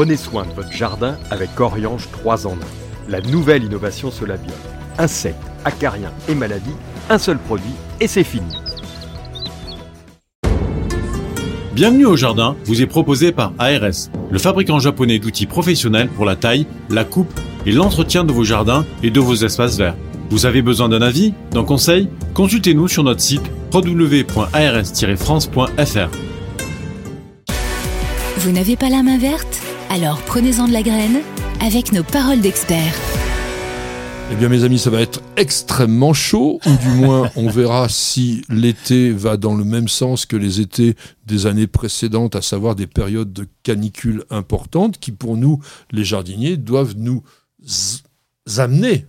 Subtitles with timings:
[0.00, 2.54] Prenez soin de votre jardin avec Oriange 3 en 1.
[3.10, 4.56] La nouvelle innovation Solabium.
[4.96, 6.72] Insectes, acariens et maladies,
[7.10, 8.50] un seul produit et c'est fini.
[11.74, 16.34] Bienvenue au jardin vous est proposé par ARS, le fabricant japonais d'outils professionnels pour la
[16.34, 19.96] taille, la coupe et l'entretien de vos jardins et de vos espaces verts.
[20.30, 22.08] Vous avez besoin d'un avis, d'un conseil?
[22.32, 26.10] Consultez-nous sur notre site www.ars-france.fr.
[28.38, 29.69] Vous n'avez pas la main verte?
[29.92, 31.18] Alors prenez-en de la graine
[31.60, 32.94] avec nos paroles d'experts.
[34.30, 38.42] Eh bien mes amis, ça va être extrêmement chaud, ou du moins on verra si
[38.48, 40.94] l'été va dans le même sens que les étés
[41.26, 45.60] des années précédentes, à savoir des périodes de canicule importantes qui pour nous,
[45.90, 47.24] les jardiniers, doivent nous
[48.58, 49.06] amener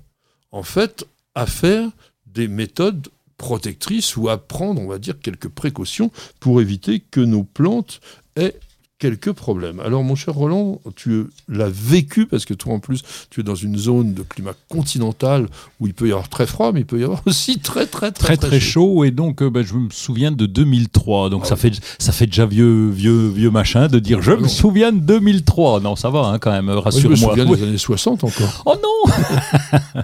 [0.51, 1.91] en fait à faire
[2.25, 6.09] des méthodes protectrices ou à prendre, on va dire, quelques précautions
[6.39, 8.01] pour éviter que nos plantes
[8.35, 8.55] aient
[9.01, 9.79] quelques problèmes.
[9.79, 13.01] Alors, mon cher Roland, tu l'as vécu parce que toi, en plus,
[13.31, 15.47] tu es dans une zone de climat continental
[15.79, 18.11] où il peut y avoir très froid, mais il peut y avoir aussi très, très,
[18.11, 19.03] très, très, très, chaud.
[19.03, 21.31] Et donc, euh, bah, je me souviens de 2003.
[21.31, 24.91] Donc, ça, fait, ça fait déjà vieux, vieux, vieux machin de dire je me souviens
[24.91, 25.79] de 2003.
[25.79, 27.15] Non, ça va hein, quand même, rassure-moi.
[27.15, 28.63] je me souviens des années 60 encore.
[28.67, 30.01] Oh non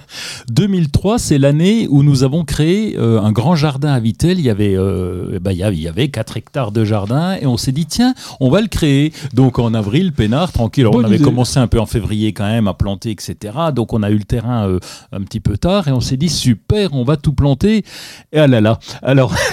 [0.50, 4.40] 2003, c'est l'année où nous avons créé euh, un grand jardin à Vitel.
[4.40, 7.70] Il y avait, euh, bah, il y avait 4 hectares de jardin et on s'est
[7.70, 8.87] dit tiens, on va le créer
[9.32, 10.86] donc en avril, peinard, tranquille.
[10.86, 13.54] on avait commencé un peu en février quand même à planter, etc.
[13.74, 14.78] Donc on a eu le terrain euh,
[15.12, 17.84] un petit peu tard et on s'est dit super, on va tout planter.
[18.32, 18.78] Et ah là là.
[19.02, 19.34] Alors.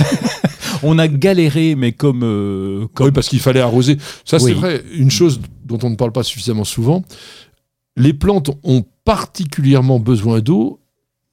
[0.84, 3.98] on a galéré, mais comme, euh, Oui, parce qu'il fallait arroser.
[4.24, 4.84] Ça, c'est vrai.
[4.94, 7.04] Une chose dont on ne parle pas suffisamment souvent,
[7.96, 10.80] les plantes ont particulièrement besoin d'eau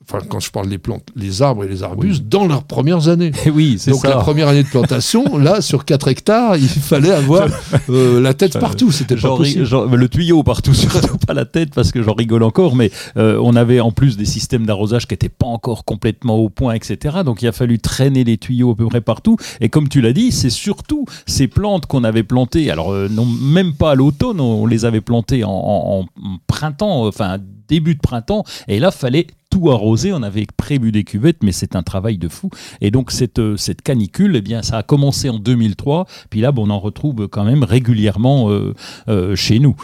[0.09, 3.33] enfin quand je parle des plantes, les arbres et les arbustes, dans leurs premières années.
[3.45, 7.11] Et oui, c'est Donc la première année de plantation, là, sur 4 hectares, il fallait
[7.11, 7.49] avoir
[7.89, 8.91] euh, la tête partout.
[8.91, 9.67] C'était pas possible.
[9.95, 13.57] le tuyau partout, surtout pas la tête, parce que j'en rigole encore, mais euh, on
[13.57, 17.19] avait en plus des systèmes d'arrosage qui n'étaient pas encore complètement au point, etc.
[17.25, 19.37] Donc il a fallu traîner les tuyaux à peu près partout.
[19.61, 23.27] Et comme tu l'as dit, c'est surtout ces plantes qu'on avait plantées, alors euh, non,
[23.27, 26.05] même pas à l'automne, on les avait plantées en, en
[26.47, 27.39] printemps, enfin
[27.69, 30.13] début de printemps, et là, fallait tout arroser.
[30.13, 32.49] On avait prévu des cuvettes, mais c'est un travail de fou.
[32.81, 36.07] Et donc cette, euh, canicule, eh bien, ça a commencé en 2003.
[36.31, 38.75] Puis là, on en retrouve quand même régulièrement euh,
[39.09, 39.77] euh, chez nous.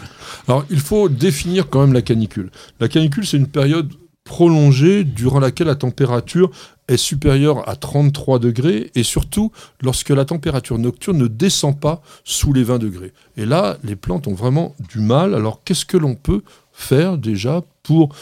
[0.47, 2.51] Alors il faut définir quand même la canicule.
[2.79, 3.93] La canicule, c'est une période
[4.23, 6.49] prolongée durant laquelle la température
[6.87, 9.51] est supérieure à 33 degrés et surtout
[9.81, 13.13] lorsque la température nocturne ne descend pas sous les 20 degrés.
[13.37, 15.35] Et là, les plantes ont vraiment du mal.
[15.35, 16.41] Alors qu'est-ce que l'on peut
[16.71, 18.15] faire déjà pour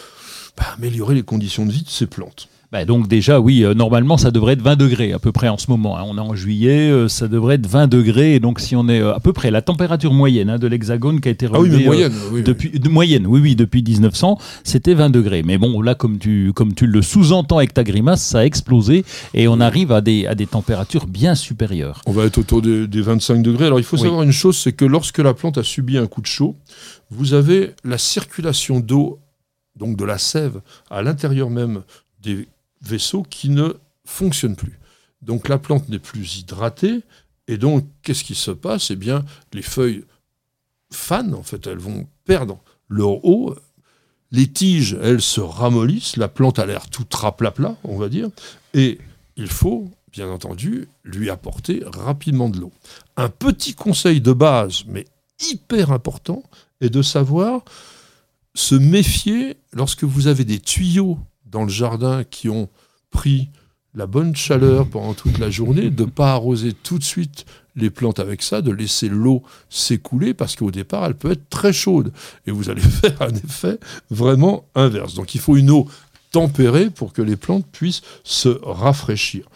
[0.57, 2.49] bah, améliorer les conditions de vie de ces plantes.
[2.69, 5.57] Bah donc déjà, oui, euh, normalement, ça devrait être 20 degrés à peu près en
[5.57, 5.97] ce moment.
[5.97, 6.03] Hein.
[6.05, 8.35] On est en juillet, euh, ça devrait être 20 degrés.
[8.35, 11.21] Et donc si on est euh, à peu près la température moyenne hein, de l'hexagone
[11.21, 12.13] qui a été relevée ah oui, moyenne,
[12.43, 15.43] depuis de moyenne, oui, oui, depuis 1900, c'était 20 degrés.
[15.43, 19.05] Mais bon, là, comme tu, comme tu le sous-entends avec ta grimace, ça a explosé
[19.33, 22.01] et on arrive à des, à des températures bien supérieures.
[22.05, 23.67] On va être autour des, 25 degrés.
[23.67, 26.19] Alors il faut savoir une chose, c'est que lorsque la plante a subi un coup
[26.19, 26.57] de chaud,
[27.11, 29.19] vous avez la circulation d'eau
[29.77, 31.83] donc de la sève, à l'intérieur même
[32.19, 32.47] des
[32.81, 33.73] vaisseaux qui ne
[34.05, 34.79] fonctionnent plus.
[35.21, 37.01] Donc la plante n'est plus hydratée,
[37.47, 38.91] et donc qu'est-ce qui se passe?
[38.91, 39.23] Eh bien,
[39.53, 40.03] les feuilles
[40.91, 43.55] fanent, en fait, elles vont perdre leur eau,
[44.31, 48.29] les tiges, elles se ramollissent, la plante a l'air tout traplapla, on va dire,
[48.73, 48.99] et
[49.37, 52.71] il faut, bien entendu, lui apporter rapidement de l'eau.
[53.15, 55.05] Un petit conseil de base, mais
[55.39, 56.43] hyper important,
[56.81, 57.63] est de savoir
[58.57, 62.69] se méfier lorsque vous avez des tuyaux dans le jardin qui ont
[63.11, 63.49] pris
[63.93, 67.91] la bonne chaleur pendant toute la journée, de ne pas arroser tout de suite les
[67.91, 72.11] plantes avec ça, de laisser l'eau s'écouler parce qu'au départ, elle peut être très chaude
[72.47, 73.79] et vous allez faire un effet
[74.09, 75.13] vraiment inverse.
[75.13, 75.87] Donc il faut une eau
[76.31, 79.47] tempérée pour que les plantes puissent se rafraîchir.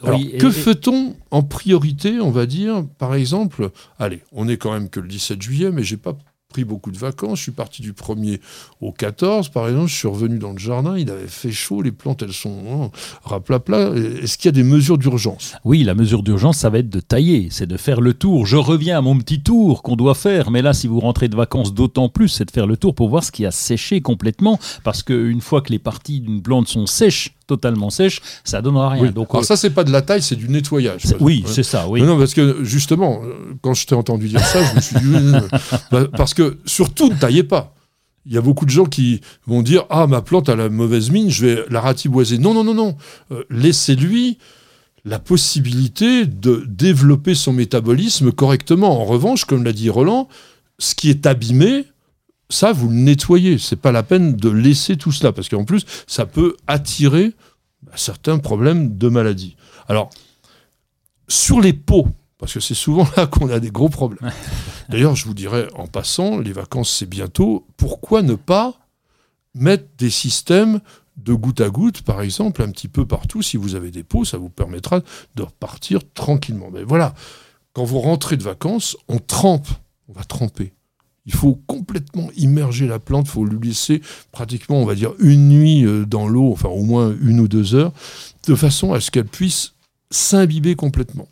[0.00, 4.90] Alors, que fait-on en priorité, on va dire, par exemple, allez, on est quand même
[4.90, 6.16] que le 17 juillet, mais j'ai pas
[6.62, 7.38] beaucoup de vacances.
[7.38, 8.38] Je suis parti du 1er
[8.80, 9.88] au 14, par exemple.
[9.88, 10.96] Je suis revenu dans le jardin.
[10.96, 11.82] Il avait fait chaud.
[11.82, 12.90] Les plantes, elles sont oh,
[13.24, 13.90] raplapla.
[14.22, 15.54] Est-ce qu'il y a des mesures d'urgence?
[15.64, 17.48] Oui, la mesure d'urgence, ça va être de tailler.
[17.50, 18.46] C'est de faire le tour.
[18.46, 20.52] Je reviens à mon petit tour qu'on doit faire.
[20.52, 23.08] Mais là, si vous rentrez de vacances, d'autant plus, c'est de faire le tour pour
[23.08, 24.60] voir ce qui a séché complètement.
[24.84, 29.10] Parce qu'une fois que les parties d'une plante sont sèches, totalement sèche, ça donnera rien.
[29.10, 31.02] Donc, Alors euh, ça, c'est pas de la taille, c'est du nettoyage.
[31.20, 31.86] Oui, c'est ça.
[31.88, 32.02] Oui.
[32.02, 33.22] Non, parce que justement,
[33.62, 35.32] quand je t'ai entendu dire ça, je me suis dit
[35.90, 37.74] bah, parce que surtout ne taillez pas.
[38.26, 41.10] Il y a beaucoup de gens qui vont dire ah ma plante a la mauvaise
[41.10, 42.38] mine, je vais la ratiboiser.
[42.38, 42.96] Non, non, non, non.
[43.32, 44.38] Euh, laissez-lui
[45.04, 49.00] la possibilité de développer son métabolisme correctement.
[49.00, 50.28] En revanche, comme l'a dit Roland,
[50.78, 51.84] ce qui est abîmé,
[52.50, 53.58] ça, vous le nettoyez.
[53.58, 57.32] C'est pas la peine de laisser tout cela, parce qu'en plus, ça peut attirer
[57.82, 59.56] bah, certains problèmes de maladie.
[59.88, 60.10] Alors,
[61.28, 62.08] sur les pots,
[62.38, 64.30] parce que c'est souvent là qu'on a des gros problèmes.
[64.88, 68.74] D'ailleurs, je vous dirais, en passant, les vacances, c'est bientôt, pourquoi ne pas
[69.54, 70.80] mettre des systèmes
[71.16, 73.40] de goutte à goutte, par exemple, un petit peu partout.
[73.40, 75.00] Si vous avez des pots, ça vous permettra
[75.36, 76.70] de repartir tranquillement.
[76.72, 77.14] Mais voilà,
[77.72, 79.68] quand vous rentrez de vacances, on trempe,
[80.08, 80.73] on va tremper.
[81.26, 85.48] Il faut complètement immerger la plante, il faut lui laisser pratiquement, on va dire, une
[85.48, 87.92] nuit euh, dans l'eau, enfin au moins une ou deux heures,
[88.46, 89.72] de façon à ce qu'elle puisse
[90.10, 91.28] s'imbiber complètement.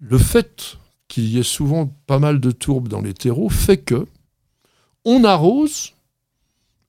[0.00, 0.76] Le fait
[1.08, 4.06] qu'il y ait souvent pas mal de tourbes dans les terreaux fait que
[5.04, 5.92] on arrose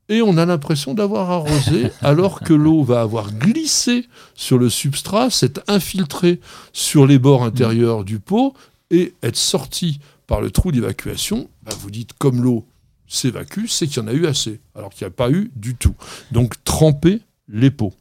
[0.09, 5.29] et on a l'impression d'avoir arrosé alors que l'eau va avoir glissé sur le substrat,
[5.29, 6.39] s'être infiltrée
[6.73, 8.53] sur les bords intérieurs du pot
[8.89, 11.49] et être sortie par le trou d'évacuation.
[11.63, 12.65] Bah, vous dites comme l'eau
[13.07, 15.75] s'évacue, c'est qu'il y en a eu assez, alors qu'il n'y a pas eu du
[15.75, 15.95] tout.
[16.31, 17.93] Donc tremper les pots.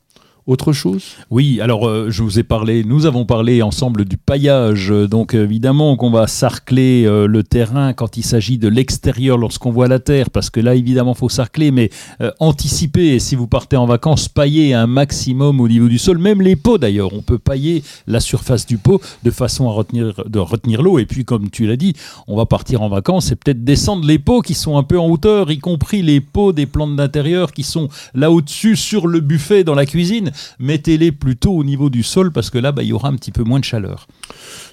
[0.46, 1.02] Autre chose?
[1.28, 5.96] Oui, alors euh, je vous ai parlé, nous avons parlé ensemble du paillage, donc évidemment
[5.96, 10.30] qu'on va sarcler euh, le terrain quand il s'agit de l'extérieur lorsqu'on voit la terre,
[10.30, 11.90] parce que là évidemment faut sarcler, mais
[12.20, 16.40] euh, anticiper, si vous partez en vacances, pailler un maximum au niveau du sol, même
[16.40, 20.38] les pots d'ailleurs, on peut pailler la surface du pot de façon à retenir, de
[20.38, 21.94] retenir l'eau, et puis comme tu l'as dit,
[22.28, 25.08] on va partir en vacances et peut-être descendre les pots qui sont un peu en
[25.08, 29.64] hauteur, y compris les pots des plantes d'intérieur qui sont là au-dessus sur le buffet
[29.64, 32.92] dans la cuisine mettez-les plutôt au niveau du sol parce que là, bah, il y
[32.92, 34.06] aura un petit peu moins de chaleur.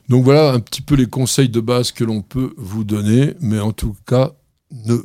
[0.10, 3.60] Donc voilà un petit peu les conseils de base que l'on peut vous donner, mais
[3.60, 4.32] en tout cas,
[4.86, 4.98] ne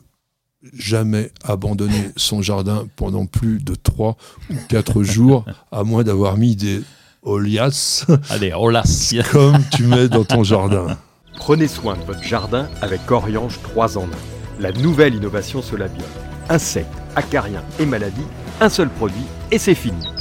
[0.72, 4.16] jamais abandonner son jardin pendant plus de 3
[4.50, 6.82] ou 4 jours, à moins d'avoir mis des
[7.22, 8.06] olias.
[8.30, 9.14] Allez, olias.
[9.32, 10.96] Comme tu mets dans ton jardin.
[11.36, 14.06] Prenez soin de votre jardin avec Oriange 3 en 1.
[14.60, 16.08] La nouvelle innovation Solabium.
[16.48, 18.26] Insectes, acariens et maladies,
[18.60, 20.17] un seul produit et c'est fini.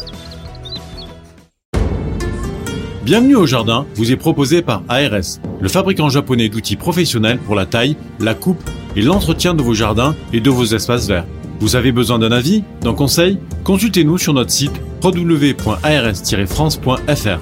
[3.08, 7.66] Bienvenue au jardin vous est proposé par ARS, le fabricant japonais d'outils professionnels pour la
[7.66, 11.24] taille, la coupe et l'entretien de vos jardins et de vos espaces verts.
[11.62, 13.40] Vous avez besoin d'un avis, d'un conseil?
[13.64, 17.40] Consultez-nous sur notre site www.ars-france.fr.